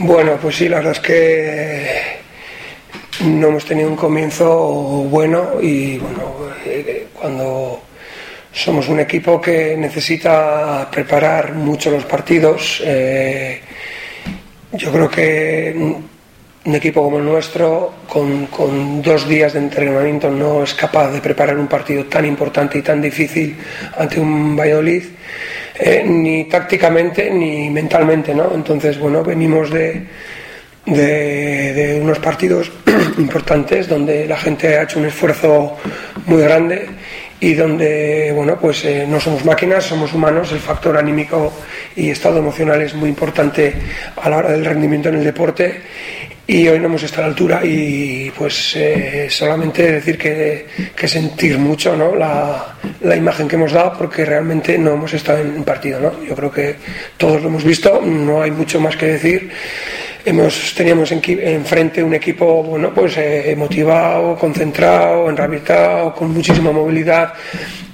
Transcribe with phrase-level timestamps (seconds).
[0.00, 2.18] Bueno, pues sí, la verdad es que
[3.24, 4.46] no hemos tenido un comienzo
[5.10, 7.80] bueno y bueno, eh, cuando
[8.52, 13.60] somos un equipo que necesita preparar mucho los partidos, eh,
[14.72, 15.96] yo creo que
[16.68, 21.56] un equipo como el nuestro, con, dos días de entrenamiento, no es capaz de preparar
[21.56, 23.56] un partido tan importante y tan difícil
[23.96, 25.02] ante un Valladolid,
[25.74, 28.52] eh, ni tácticamente ni mentalmente, ¿no?
[28.54, 30.04] Entonces, bueno, venimos de,
[30.84, 32.70] de, unos partidos
[33.18, 35.74] importantes donde la gente ha hecho un esfuerzo
[36.28, 36.86] muy grande
[37.40, 41.52] y donde bueno pues eh, no somos máquinas somos humanos el factor anímico
[41.96, 43.74] y estado emocional es muy importante
[44.16, 45.82] a la hora del rendimiento en el deporte
[46.46, 50.66] y hoy no hemos estado a la altura y pues eh, solamente decir que,
[51.06, 52.14] sentir mucho ¿no?
[52.14, 56.24] la, la, imagen que hemos dado porque realmente no hemos estado en partido ¿no?
[56.24, 56.76] yo creo que
[57.16, 59.50] todos lo hemos visto no hay mucho más que decir
[60.24, 67.32] teníamos enfrente un equipo bueno pues eh, motivado concentrado enrabietado con muchísima movilidad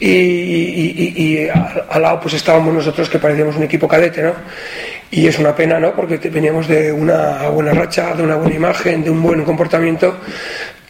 [0.01, 4.33] y, y, al, lado pues estábamos nosotros que parecíamos un equipo cadete no
[5.15, 5.95] y es una pena, ¿no?
[5.95, 10.17] Porque veníamos de una buena racha, de una buena imagen, de un buen comportamiento,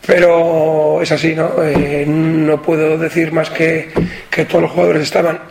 [0.07, 1.63] pero es así, ¿no?
[1.63, 3.91] Eh, no puedo decir más que,
[4.31, 5.41] que todos los jugadores estaban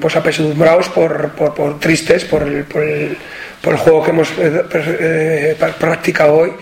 [0.00, 3.16] pues apesadumbrados por, por, por tristes por el, por el,
[3.60, 6.52] por el juego que hemos eh, eh, practicado hoy,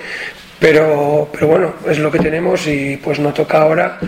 [0.62, 3.98] pero, pero bueno, es lo que tenemos y pues no toca ahora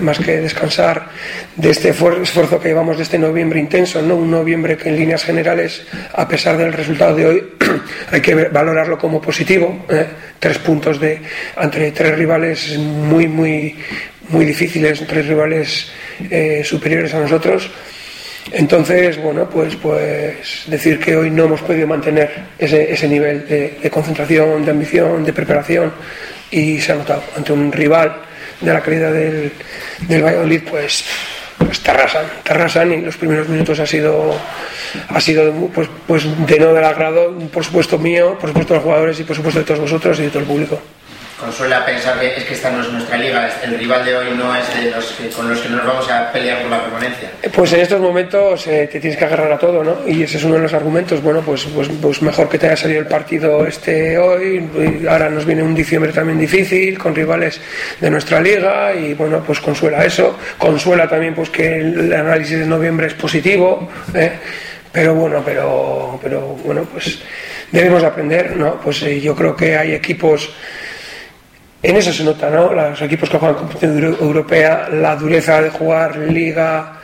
[0.00, 1.06] más que descansar
[1.54, 4.16] de este esfuerzo que llevamos de este noviembre intenso, ¿no?
[4.16, 7.44] un noviembre que en líneas generales, a pesar del resultado de hoy,
[8.10, 10.06] hay que valorarlo como positivo, ¿eh?
[10.40, 11.20] tres puntos de
[11.56, 13.76] entre tres rivales muy muy
[14.30, 15.92] muy difíciles, tres rivales
[16.28, 17.70] eh, superiores a nosotros
[18.50, 24.64] entonces, bueno, pues, pues decir que hoy no hemos podido mantener ese, nivel de, concentración,
[24.64, 25.92] de ambición, de preparación
[26.50, 27.22] y se ha notado.
[27.36, 28.16] Ante un rival
[28.60, 29.52] de la calidad del,
[30.08, 31.04] del Valladolid, pues,
[31.56, 34.34] pues te arrasan, te arrasan y los primeros minutos ha sido
[35.08, 38.84] ha sido pues, pues de no del agrado, por supuesto mío, por supuesto de los
[38.84, 40.80] jugadores y por supuesto de todos vosotros y de todo el público
[41.42, 44.54] consuela pensar que es que esta no es nuestra liga, el rival de hoy no
[44.54, 47.30] es de los que, con los que nos vamos a pelear por la permanencia.
[47.52, 49.96] Pues en estos momentos eh, te tienes que agarrar a todo, ¿no?
[50.06, 51.20] Y ese es uno de los argumentos.
[51.20, 54.70] Bueno, pues, pues, pues mejor que te haya salido el partido este hoy.
[55.08, 57.60] Ahora nos viene un diciembre también difícil, con rivales
[58.00, 60.38] de nuestra liga, y bueno, pues consuela eso.
[60.56, 64.32] Consuela también pues que el análisis de noviembre es positivo, ¿eh?
[64.92, 67.18] pero bueno, pero, pero bueno, pues
[67.72, 68.80] debemos aprender, ¿no?
[68.80, 70.54] Pues eh, yo creo que hay equipos
[71.82, 72.72] en eso se nota, ¿no?
[72.72, 77.00] Los equipos que juegan competición europea, la dureza de jugar liga,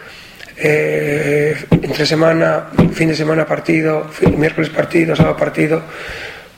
[0.56, 4.06] eh, entre semana, fin de semana partido,
[4.36, 5.82] miércoles partido, sábado partido,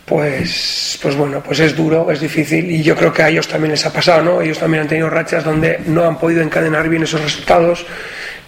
[0.04, 3.72] pues, pues bueno, pues es duro, es difícil y yo creo que a ellos también
[3.72, 4.42] les ha pasado, ¿no?
[4.42, 7.86] Ellos también han tenido rachas donde no han podido encadenar bien esos resultados,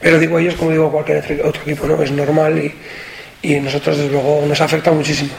[0.01, 2.03] pero digo ellos como digo cualquier otro equipo, ¿no?
[2.03, 2.75] Es normal y,
[3.43, 5.33] y nosotros desde luego nos afecta muchísimo.